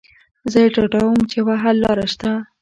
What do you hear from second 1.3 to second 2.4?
يوه حللاره شته.